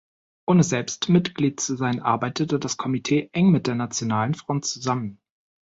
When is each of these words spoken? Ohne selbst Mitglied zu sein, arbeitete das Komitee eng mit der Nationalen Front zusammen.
Ohne 0.47 0.63
selbst 0.63 1.09
Mitglied 1.09 1.59
zu 1.59 1.75
sein, 1.75 1.99
arbeitete 2.01 2.57
das 2.57 2.75
Komitee 2.75 3.29
eng 3.33 3.51
mit 3.51 3.67
der 3.67 3.75
Nationalen 3.75 4.33
Front 4.33 4.65
zusammen. 4.65 5.21